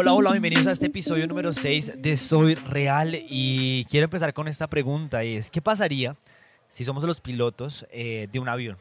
Hola, 0.00 0.12
hola, 0.12 0.30
bienvenidos 0.30 0.68
a 0.68 0.70
este 0.70 0.86
episodio 0.86 1.26
número 1.26 1.52
6 1.52 1.94
de 1.96 2.16
Soy 2.16 2.54
Real 2.54 3.18
y 3.28 3.84
quiero 3.86 4.04
empezar 4.04 4.32
con 4.32 4.46
esta 4.46 4.68
pregunta 4.68 5.24
y 5.24 5.34
es, 5.34 5.50
¿qué 5.50 5.60
pasaría 5.60 6.14
si 6.68 6.84
somos 6.84 7.02
los 7.02 7.20
pilotos 7.20 7.84
eh, 7.90 8.28
de 8.30 8.38
un 8.38 8.48
avión? 8.48 8.78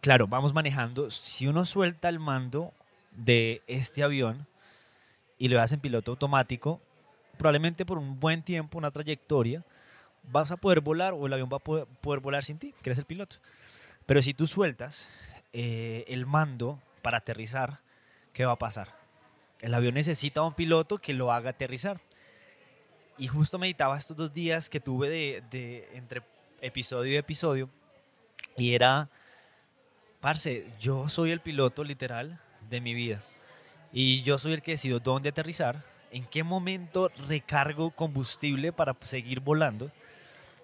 Claro, 0.00 0.26
vamos 0.26 0.52
manejando, 0.52 1.08
si 1.08 1.46
uno 1.46 1.64
suelta 1.64 2.08
el 2.08 2.18
mando 2.18 2.72
de 3.12 3.62
este 3.68 4.02
avión 4.02 4.48
y 5.38 5.46
lo 5.46 5.62
hace 5.62 5.76
en 5.76 5.80
piloto 5.80 6.10
automático, 6.10 6.80
probablemente 7.38 7.86
por 7.86 7.98
un 7.98 8.18
buen 8.18 8.42
tiempo, 8.42 8.78
una 8.78 8.90
trayectoria, 8.90 9.64
vas 10.24 10.50
a 10.50 10.56
poder 10.56 10.80
volar 10.80 11.12
o 11.12 11.28
el 11.28 11.32
avión 11.32 11.48
va 11.48 11.58
a 11.58 11.60
poder, 11.60 11.86
volar 12.20 12.42
sin 12.42 12.58
ti, 12.58 12.74
que 12.82 12.90
eres 12.90 12.98
el 12.98 13.04
piloto. 13.04 13.36
Pero 14.06 14.20
si 14.20 14.34
tú 14.34 14.48
sueltas 14.48 15.08
eh, 15.52 16.04
el 16.08 16.26
mando 16.26 16.80
para 17.02 17.18
aterrizar, 17.18 17.78
¿qué 18.32 18.44
va 18.44 18.54
a 18.54 18.58
pasar? 18.58 19.01
El 19.62 19.74
avión 19.74 19.94
necesita 19.94 20.42
un 20.42 20.54
piloto 20.54 20.98
que 20.98 21.14
lo 21.14 21.32
haga 21.32 21.50
aterrizar. 21.50 22.00
Y 23.16 23.28
justo 23.28 23.58
meditaba 23.58 23.96
estos 23.96 24.16
dos 24.16 24.34
días 24.34 24.68
que 24.68 24.80
tuve 24.80 25.08
de, 25.08 25.88
entre 25.94 26.22
episodio 26.60 27.12
y 27.12 27.16
episodio. 27.16 27.70
Y 28.56 28.74
era, 28.74 29.08
parce, 30.20 30.66
yo 30.80 31.08
soy 31.08 31.30
el 31.30 31.40
piloto 31.40 31.84
literal 31.84 32.40
de 32.68 32.80
mi 32.80 32.92
vida. 32.92 33.22
Y 33.92 34.22
yo 34.22 34.36
soy 34.36 34.54
el 34.54 34.62
que 34.62 34.72
decido 34.72 34.98
dónde 34.98 35.28
aterrizar, 35.28 35.84
en 36.10 36.24
qué 36.24 36.42
momento 36.42 37.10
recargo 37.28 37.92
combustible 37.92 38.72
para 38.72 38.96
seguir 39.02 39.38
volando. 39.38 39.92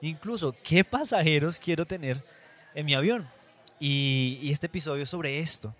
Incluso 0.00 0.54
qué 0.64 0.82
pasajeros 0.82 1.60
quiero 1.60 1.86
tener 1.86 2.24
en 2.74 2.84
mi 2.84 2.94
avión. 2.94 3.28
Y, 3.78 4.50
este 4.50 4.66
episodio 4.66 5.06
sobre 5.06 5.38
esto 5.38 5.72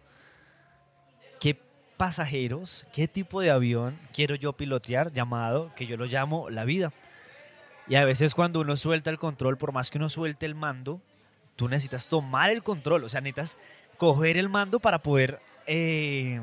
pasajeros, 1.99 2.87
qué 2.93 3.09
tipo 3.09 3.43
de 3.43 3.51
avión 3.51 3.99
quiero 4.15 4.37
yo 4.37 4.55
pilotear, 4.55 5.13
llamado, 5.13 5.71
que 5.75 5.87
yo 5.87 5.99
lo 5.99 6.07
llamo 6.07 6.49
la 6.49 6.65
vida. 6.65 6.93
Y 7.89 7.97
a 7.97 8.05
veces 8.05 8.35
cuando 8.35 8.61
uno 8.61 8.77
suelta 8.77 9.11
el 9.11 9.19
control, 9.19 9.59
por 9.59 9.73
más 9.73 9.91
que 9.91 9.99
uno 9.99 10.09
suelte 10.09 10.47
el 10.47 10.55
mando, 10.55 11.01
tú 11.57 11.69
necesitas 11.69 12.09
tomar 12.09 12.51
el 12.51 12.63
control, 12.63 13.05
o 13.05 13.09
sea, 13.09 13.21
necesitas 13.21 13.59
coger 13.99 14.39
el 14.39 14.49
mando 14.49 14.79
para 14.79 15.03
poder 15.03 15.41
eh, 15.67 16.41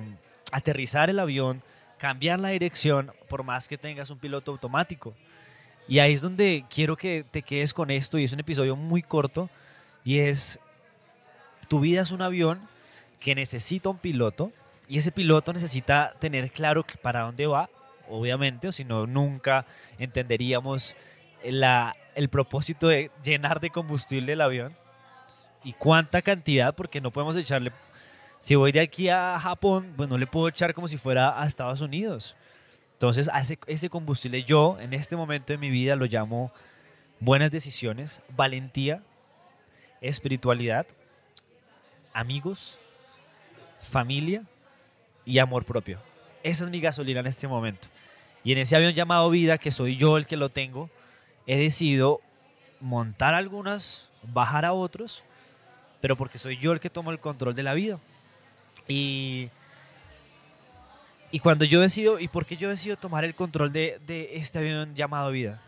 aterrizar 0.51 1.09
el 1.09 1.19
avión, 1.19 1.63
cambiar 1.97 2.39
la 2.39 2.49
dirección, 2.49 3.11
por 3.29 3.43
más 3.43 3.67
que 3.67 3.77
tengas 3.77 4.09
un 4.09 4.19
piloto 4.19 4.51
automático. 4.51 5.13
Y 5.87 5.99
ahí 5.99 6.13
es 6.13 6.21
donde 6.21 6.65
quiero 6.69 6.97
que 6.97 7.25
te 7.31 7.41
quedes 7.41 7.73
con 7.73 7.91
esto, 7.91 8.19
y 8.19 8.25
es 8.25 8.33
un 8.33 8.41
episodio 8.41 8.75
muy 8.75 9.01
corto, 9.01 9.49
y 10.03 10.19
es, 10.19 10.59
tu 11.69 11.79
vida 11.79 12.01
es 12.01 12.11
un 12.11 12.21
avión 12.21 12.59
que 13.19 13.35
necesita 13.35 13.89
un 13.89 13.97
piloto, 13.97 14.51
y 14.87 14.99
ese 14.99 15.11
piloto 15.11 15.51
necesita 15.53 16.13
tener 16.19 16.51
claro 16.51 16.85
para 17.01 17.21
dónde 17.21 17.47
va, 17.47 17.69
obviamente, 18.07 18.67
o 18.67 18.71
si 18.71 18.83
no, 18.83 19.07
nunca 19.07 19.65
entenderíamos 19.97 20.95
la, 21.43 21.95
el 22.13 22.29
propósito 22.29 22.87
de 22.87 23.11
llenar 23.23 23.59
de 23.59 23.69
combustible 23.69 24.33
el 24.33 24.41
avión 24.41 24.75
y 25.63 25.73
cuánta 25.73 26.21
cantidad, 26.21 26.75
porque 26.75 27.01
no 27.01 27.11
podemos 27.11 27.35
echarle, 27.35 27.71
si 28.39 28.55
voy 28.55 28.71
de 28.71 28.81
aquí 28.81 29.09
a 29.09 29.39
Japón, 29.39 29.93
pues 29.97 30.07
no 30.07 30.17
le 30.17 30.27
puedo 30.27 30.47
echar 30.47 30.73
como 30.73 30.87
si 30.87 30.97
fuera 30.97 31.41
a 31.41 31.45
Estados 31.45 31.81
Unidos. 31.81 32.35
Entonces, 32.93 33.29
ese, 33.41 33.57
ese 33.65 33.89
combustible 33.89 34.43
yo 34.43 34.77
en 34.79 34.93
este 34.93 35.15
momento 35.15 35.51
de 35.51 35.57
mi 35.57 35.69
vida 35.69 35.95
lo 35.95 36.05
llamo 36.05 36.51
buenas 37.19 37.49
decisiones, 37.49 38.21
valentía, 38.29 39.01
espiritualidad, 39.99 40.85
amigos, 42.13 42.77
familia 43.81 44.43
y 45.25 45.39
amor 45.39 45.65
propio. 45.65 45.99
Esa 46.43 46.65
es 46.65 46.69
mi 46.69 46.79
gasolina 46.79 47.19
en 47.21 47.27
este 47.27 47.47
momento. 47.47 47.87
Y 48.43 48.51
en 48.51 48.59
ese 48.59 48.75
avión 48.75 48.93
llamado 48.93 49.29
vida, 49.29 49.57
que 49.57 49.71
soy 49.71 49.97
yo 49.97 50.17
el 50.17 50.27
que 50.27 50.37
lo 50.37 50.49
tengo, 50.49 50.89
he 51.47 51.57
decidido 51.57 52.21
montar 52.79 53.33
algunas, 53.33 54.07
bajar 54.21 54.65
a 54.65 54.73
otros, 54.73 55.23
pero 56.01 56.15
porque 56.15 56.37
soy 56.37 56.57
yo 56.57 56.71
el 56.71 56.79
que 56.79 56.89
tomo 56.89 57.11
el 57.11 57.19
control 57.19 57.55
de 57.55 57.63
la 57.63 57.73
vida. 57.73 57.99
Y, 58.87 59.49
y 61.31 61.39
cuando 61.39 61.65
yo 61.65 61.81
decido, 61.81 62.19
¿y 62.19 62.27
por 62.27 62.45
qué 62.45 62.57
yo 62.57 62.69
decido 62.69 62.97
tomar 62.97 63.23
el 63.23 63.33
control 63.33 63.73
de, 63.73 63.99
de 64.05 64.37
este 64.37 64.59
avión 64.59 64.93
llamado 64.93 65.31
vida? 65.31 65.59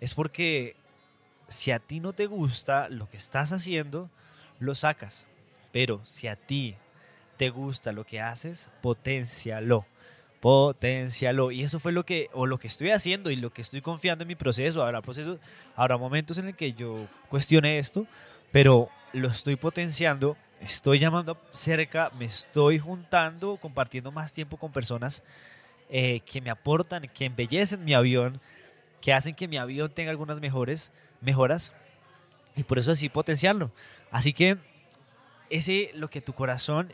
Es 0.00 0.14
porque 0.14 0.76
si 1.48 1.72
a 1.72 1.80
ti 1.80 1.98
no 1.98 2.12
te 2.12 2.26
gusta 2.26 2.88
lo 2.88 3.10
que 3.10 3.16
estás 3.16 3.50
haciendo, 3.52 4.08
lo 4.60 4.76
sacas. 4.76 5.26
Pero 5.72 6.00
si 6.04 6.28
a 6.28 6.36
ti 6.36 6.76
te 7.40 7.48
gusta 7.48 7.90
lo 7.90 8.04
que 8.04 8.20
haces, 8.20 8.68
potencialo. 8.82 9.86
Potencialo. 10.40 11.50
Y 11.50 11.62
eso 11.62 11.80
fue 11.80 11.90
lo 11.90 12.04
que, 12.04 12.28
o 12.34 12.44
lo 12.44 12.58
que 12.58 12.66
estoy 12.66 12.90
haciendo 12.90 13.30
y 13.30 13.36
lo 13.36 13.48
que 13.48 13.62
estoy 13.62 13.80
confiando 13.80 14.24
en 14.24 14.28
mi 14.28 14.34
proceso. 14.34 14.82
Habrá 14.82 15.00
procesos, 15.00 15.38
habrá 15.74 15.96
momentos 15.96 16.36
en 16.36 16.48
el 16.48 16.54
que 16.54 16.74
yo 16.74 17.08
cuestione 17.30 17.78
esto, 17.78 18.06
pero 18.52 18.90
lo 19.14 19.28
estoy 19.28 19.56
potenciando. 19.56 20.36
Estoy 20.60 20.98
llamando 20.98 21.40
cerca, 21.52 22.10
me 22.18 22.26
estoy 22.26 22.78
juntando, 22.78 23.56
compartiendo 23.56 24.12
más 24.12 24.34
tiempo 24.34 24.58
con 24.58 24.70
personas 24.70 25.22
eh, 25.88 26.20
que 26.20 26.42
me 26.42 26.50
aportan, 26.50 27.08
que 27.08 27.24
embellecen 27.24 27.82
mi 27.82 27.94
avión, 27.94 28.38
que 29.00 29.14
hacen 29.14 29.34
que 29.34 29.48
mi 29.48 29.56
avión 29.56 29.90
tenga 29.90 30.10
algunas 30.10 30.40
mejores, 30.40 30.92
mejoras. 31.22 31.72
Y 32.54 32.64
por 32.64 32.78
eso 32.78 32.92
así 32.92 33.08
potenciarlo. 33.08 33.70
Así 34.10 34.34
que 34.34 34.58
ese 35.48 35.90
lo 35.94 36.08
que 36.08 36.20
tu 36.20 36.34
corazón 36.34 36.92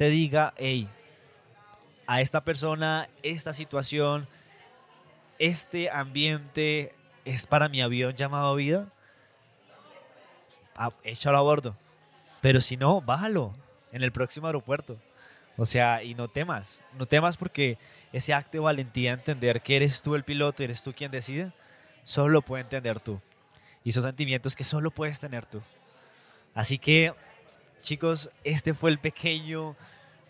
te 0.00 0.08
diga, 0.08 0.54
hey, 0.56 0.88
a 2.06 2.22
esta 2.22 2.42
persona, 2.42 3.10
esta 3.22 3.52
situación, 3.52 4.26
este 5.38 5.90
ambiente 5.90 6.94
es 7.26 7.46
para 7.46 7.68
mi 7.68 7.82
avión 7.82 8.14
llamado 8.14 8.54
vida, 8.54 8.88
ah, 10.74 10.88
échalo 11.04 11.36
a 11.36 11.42
bordo. 11.42 11.76
Pero 12.40 12.62
si 12.62 12.78
no, 12.78 13.02
bájalo 13.02 13.54
en 13.92 14.02
el 14.02 14.10
próximo 14.10 14.46
aeropuerto. 14.46 14.96
O 15.58 15.66
sea, 15.66 16.02
y 16.02 16.14
no 16.14 16.28
temas, 16.28 16.80
no 16.98 17.04
temas 17.04 17.36
porque 17.36 17.76
ese 18.10 18.32
acto 18.32 18.52
de 18.52 18.60
valentía, 18.60 19.12
entender 19.12 19.60
que 19.60 19.76
eres 19.76 20.00
tú 20.00 20.14
el 20.14 20.24
piloto, 20.24 20.62
eres 20.62 20.82
tú 20.82 20.94
quien 20.94 21.10
decide, 21.10 21.52
solo 22.04 22.30
lo 22.30 22.40
puedes 22.40 22.64
entender 22.64 23.00
tú. 23.00 23.20
Y 23.84 23.92
son 23.92 24.04
sentimientos 24.04 24.56
que 24.56 24.64
solo 24.64 24.90
puedes 24.90 25.20
tener 25.20 25.44
tú. 25.44 25.60
Así 26.54 26.78
que 26.78 27.12
Chicos, 27.82 28.30
este 28.44 28.74
fue 28.74 28.90
el 28.90 28.98
pequeño 28.98 29.76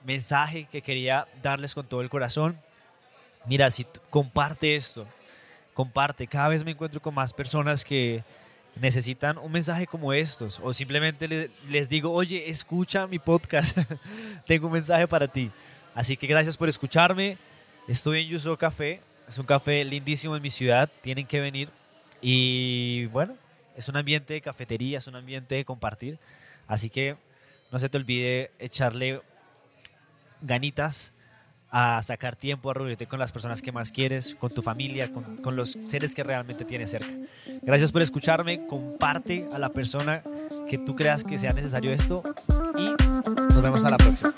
mensaje 0.04 0.66
que 0.70 0.82
quería 0.82 1.26
darles 1.42 1.74
con 1.74 1.86
todo 1.86 2.00
el 2.00 2.08
corazón. 2.08 2.58
Mira, 3.46 3.70
si 3.70 3.86
comparte 4.08 4.76
esto, 4.76 5.06
comparte. 5.74 6.26
Cada 6.26 6.48
vez 6.48 6.64
me 6.64 6.70
encuentro 6.70 7.00
con 7.00 7.14
más 7.14 7.32
personas 7.32 7.84
que 7.84 8.22
necesitan 8.76 9.36
un 9.38 9.50
mensaje 9.50 9.86
como 9.86 10.12
estos 10.12 10.60
o 10.62 10.72
simplemente 10.72 11.50
les 11.68 11.88
digo, 11.88 12.12
oye, 12.12 12.48
escucha 12.48 13.06
mi 13.06 13.18
podcast, 13.18 13.76
tengo 14.46 14.68
un 14.68 14.74
mensaje 14.74 15.06
para 15.08 15.26
ti. 15.26 15.50
Así 15.94 16.16
que 16.16 16.26
gracias 16.26 16.56
por 16.56 16.68
escucharme. 16.68 17.36
Estoy 17.88 18.22
en 18.22 18.28
Yuso 18.28 18.56
Café, 18.56 19.00
es 19.28 19.38
un 19.38 19.46
café 19.46 19.84
lindísimo 19.84 20.36
en 20.36 20.42
mi 20.42 20.50
ciudad, 20.50 20.88
tienen 21.02 21.26
que 21.26 21.40
venir. 21.40 21.68
Y 22.22 23.06
bueno, 23.06 23.34
es 23.76 23.88
un 23.88 23.96
ambiente 23.96 24.34
de 24.34 24.40
cafetería, 24.40 24.98
es 24.98 25.06
un 25.06 25.16
ambiente 25.16 25.56
de 25.56 25.64
compartir. 25.64 26.18
Así 26.68 26.88
que 26.90 27.16
no 27.70 27.78
se 27.78 27.88
te 27.88 27.96
olvide 27.96 28.50
echarle 28.58 29.22
ganitas 30.40 31.12
a 31.70 32.02
sacar 32.02 32.34
tiempo, 32.34 32.70
a 32.70 32.74
reunirte 32.74 33.06
con 33.06 33.20
las 33.20 33.30
personas 33.30 33.62
que 33.62 33.70
más 33.70 33.92
quieres, 33.92 34.34
con 34.34 34.52
tu 34.52 34.60
familia, 34.60 35.12
con, 35.12 35.36
con, 35.36 35.54
los 35.54 35.72
seres 35.72 36.14
que 36.14 36.24
realmente 36.24 36.64
tienes 36.64 36.90
cerca. 36.90 37.12
Gracias 37.62 37.92
por 37.92 38.02
escucharme, 38.02 38.66
comparte 38.66 39.46
a 39.52 39.58
la 39.58 39.68
persona 39.68 40.22
que 40.68 40.78
tú 40.78 40.96
creas 40.96 41.22
que 41.22 41.38
sea 41.38 41.52
necesario 41.52 41.92
esto 41.92 42.22
y 42.76 42.88
nos 43.28 43.62
vemos 43.62 43.84
a 43.84 43.90
la 43.90 43.96
próxima. 43.98 44.34